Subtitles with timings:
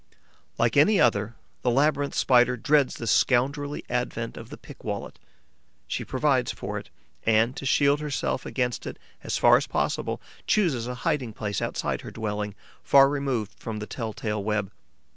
[0.57, 5.19] Like any other, the Labyrinth Spider dreads the scoundrelly advent of the pickwallet;
[5.87, 6.89] she provides for it
[7.23, 12.01] and, to shield herself against it as far as possible, chooses a hiding place outside
[12.01, 14.71] her dwelling, far removed from the tell tale web.